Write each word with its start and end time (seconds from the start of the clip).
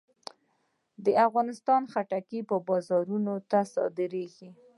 د 1.05 1.07
افغانستان 1.27 1.81
خټکی 1.91 2.39
بازارونو 2.49 3.33
ته 3.51 3.59
صادرېږي. 3.73 4.49